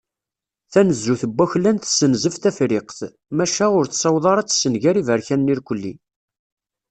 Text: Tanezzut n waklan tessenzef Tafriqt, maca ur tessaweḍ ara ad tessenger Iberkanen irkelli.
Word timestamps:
Tanezzut 0.71 1.21
n 1.25 1.31
waklan 1.37 1.77
tessenzef 1.77 2.35
Tafriqt, 2.43 2.99
maca 3.37 3.65
ur 3.79 3.85
tessaweḍ 3.87 4.25
ara 4.31 4.39
ad 4.43 4.47
tessenger 4.49 4.95
Iberkanen 5.01 5.51
irkelli. 5.53 5.93